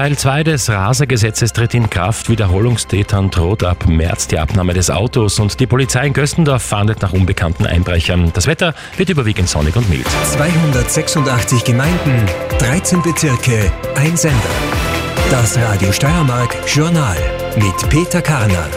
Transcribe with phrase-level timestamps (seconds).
[0.00, 2.30] Teil 2 des Rasergesetzes tritt in Kraft.
[2.30, 7.12] Wiederholungstätern droht ab März die Abnahme des Autos und die Polizei in Göstendorf fahndet nach
[7.12, 8.30] unbekannten Einbrechern.
[8.32, 10.06] Das Wetter wird überwiegend sonnig und mild.
[10.32, 12.24] 286 Gemeinden,
[12.60, 14.38] 13 Bezirke, ein Sender.
[15.30, 17.18] Das Radio Steiermark Journal
[17.56, 18.68] mit Peter Karner.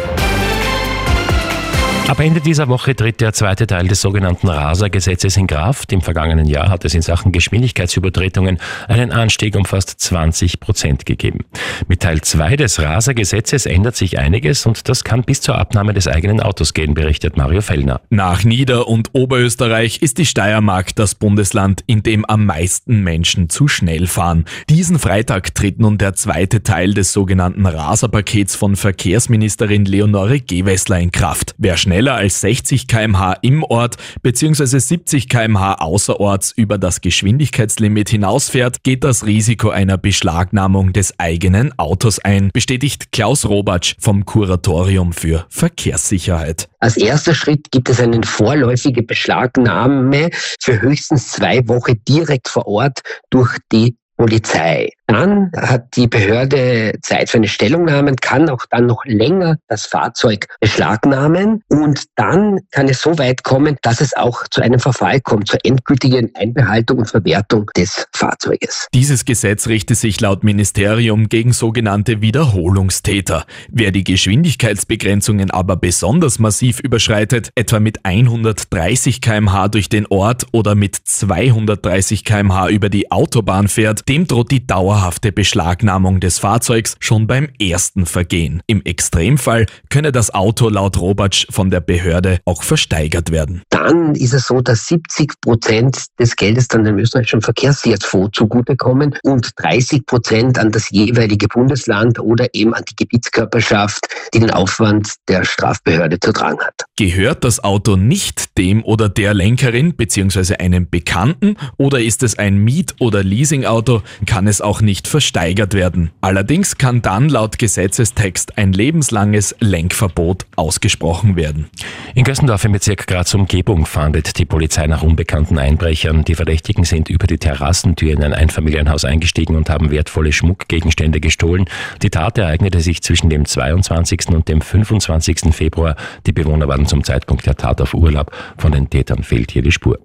[2.06, 5.94] Ab Ende dieser Woche tritt der zweite Teil des sogenannten Raser-Gesetzes in Kraft.
[5.94, 8.60] Im vergangenen Jahr hat es in Sachen Geschwindigkeitsübertretungen
[8.90, 11.46] einen Anstieg um fast 20 Prozent gegeben.
[11.88, 16.10] Mit Teil 2 des Raser-Gesetzes ändert sich einiges und das kann bis zur Abnahme des
[16.10, 18.02] eigenen Autos gehen, berichtet Mario Fellner.
[18.10, 23.70] Nach Nieder- und Oberösterreich ist die Steiermark das Bundesland, in dem am meisten Menschen zu
[23.70, 24.44] schnell fahren.
[24.70, 31.12] Diesen Freitag tritt nun der zweite Teil des sogenannten Raser-Pakets von Verkehrsministerin Leonore Gewessler in
[31.12, 31.56] Kraft.
[31.58, 34.66] Wer schnell schneller als 60 kmh im Ort bzw.
[34.66, 42.20] 70 kmh außerorts über das Geschwindigkeitslimit hinausfährt, geht das Risiko einer Beschlagnahmung des eigenen Autos
[42.20, 46.68] ein, bestätigt Klaus Robatsch vom Kuratorium für Verkehrssicherheit.
[46.80, 50.30] Als erster Schritt gibt es eine vorläufige Beschlagnahme
[50.60, 54.90] für höchstens zwei Wochen direkt vor Ort durch die Polizei.
[55.08, 60.48] Dann hat die Behörde Zeit für eine Stellungnahme, kann auch dann noch länger das Fahrzeug
[60.60, 65.50] beschlagnahmen und dann kann es so weit kommen, dass es auch zu einem Verfall kommt,
[65.50, 68.88] zur endgültigen Einbehaltung und Verwertung des Fahrzeuges.
[68.94, 73.46] Dieses Gesetz richtet sich laut Ministerium gegen sogenannte Wiederholungstäter.
[73.70, 80.76] Wer die Geschwindigkeitsbegrenzungen aber besonders massiv überschreitet, etwa mit 130 kmh durch den Ort oder
[80.76, 87.26] mit 230 kmh über die Autobahn fährt, dem droht die dauerhafte Beschlagnahmung des Fahrzeugs schon
[87.26, 88.62] beim ersten Vergehen.
[88.68, 93.64] Im Extremfall könne das Auto laut Robatsch von der Behörde auch versteigert werden.
[93.72, 99.50] Dann ist es so, dass 70 Prozent des Geldes dann dem österreichischen Verkehrssicherheitsfonds zugutekommen und
[99.56, 104.06] 30 Prozent an das jeweilige Bundesland oder eben an die Gebietskörperschaft,
[104.36, 106.86] die den Aufwand der Strafbehörde zu tragen hat.
[106.96, 110.58] Gehört das Auto nicht dem oder der Lenkerin bzw.
[110.58, 116.12] einem Bekannten oder ist es ein Miet- oder Leasingauto, kann es auch nicht versteigert werden.
[116.22, 121.66] Allerdings kann dann laut Gesetzestext ein lebenslanges Lenkverbot ausgesprochen werden.
[122.14, 126.24] In Gössendorf im Bezirk Graz Umgebung fahndet die Polizei nach unbekannten Einbrechern.
[126.26, 131.66] Die Verdächtigen sind über die Terrassentür in ein Einfamilienhaus eingestiegen und haben wertvolle Schmuckgegenstände gestohlen.
[132.04, 134.28] Die Tat ereignete sich zwischen dem 22.
[134.28, 135.56] und dem 25.
[135.56, 135.96] Februar.
[136.28, 138.32] Die Bewohner waren zum Zeitpunkt der Tat auf Urlaub.
[138.58, 140.00] Von den Tätern fehlt hier die Spur.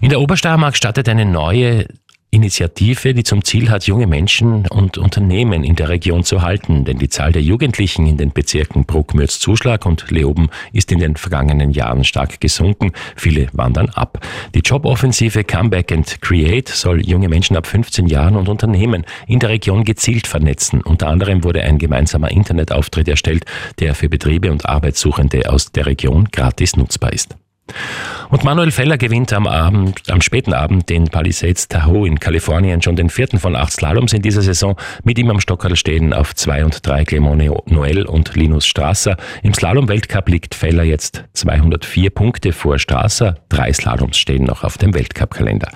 [0.00, 1.86] In der Obersteiermark startet eine neue
[2.34, 6.84] Initiative, die zum Ziel hat, junge Menschen und Unternehmen in der Region zu halten.
[6.84, 10.98] Denn die Zahl der Jugendlichen in den Bezirken Bruck, Mürz, Zuschlag und Leoben ist in
[10.98, 12.90] den vergangenen Jahren stark gesunken.
[13.14, 14.18] Viele wandern ab.
[14.52, 19.50] Die Joboffensive Comeback and Create soll junge Menschen ab 15 Jahren und Unternehmen in der
[19.50, 20.82] Region gezielt vernetzen.
[20.82, 23.44] Unter anderem wurde ein gemeinsamer Internetauftritt erstellt,
[23.78, 27.36] der für Betriebe und Arbeitssuchende aus der Region gratis nutzbar ist.
[28.30, 32.96] Und Manuel Feller gewinnt am Abend, am späten Abend den Palisades Tahoe in Kalifornien schon
[32.96, 34.76] den vierten von acht Slaloms in dieser Saison.
[35.04, 37.36] Mit ihm am Stockerl stehen auf zwei und drei Clement
[37.66, 39.16] Noel und Linus Strasser.
[39.42, 43.36] Im Slalom-Weltcup liegt Feller jetzt 204 Punkte vor Strasser.
[43.48, 45.70] Drei Slaloms stehen noch auf dem Weltcup-Kalender.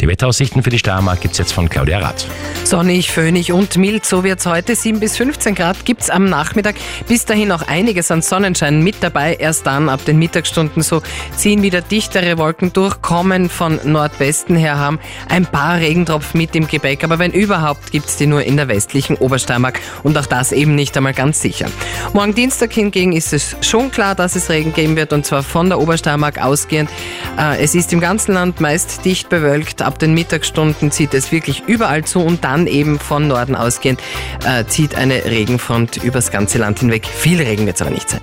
[0.00, 2.26] Die Wetteraussichten für die Steiermark gibt's jetzt von Claudia Rath.
[2.64, 4.74] Sonnig, föhnig und mild, so wird's heute.
[4.74, 6.76] 7 bis 15 Grad gibt's am Nachmittag.
[7.06, 9.34] Bis dahin auch einiges an Sonnenschein mit dabei.
[9.34, 11.02] Erst dann ab den Mittagsstunden so
[11.36, 16.66] ziehen wieder dichtere Wolken durch, kommen von Nordwesten her, haben ein paar Regentropfen mit im
[16.66, 20.52] Gepäck, aber wenn überhaupt, gibt es die nur in der westlichen Obersteiermark und auch das
[20.52, 21.66] eben nicht einmal ganz sicher.
[22.14, 25.68] Morgen Dienstag hingegen ist es schon klar, dass es Regen geben wird und zwar von
[25.68, 26.88] der Obersteiermark ausgehend.
[27.38, 31.64] Äh, es ist im ganzen Land meist dicht bewölkt, ab den Mittagsstunden zieht es wirklich
[31.66, 34.00] überall zu und dann eben von Norden ausgehend
[34.44, 37.06] äh, zieht eine Regenfront übers ganze Land hinweg.
[37.06, 38.18] Viel Regen wird es aber nicht sein.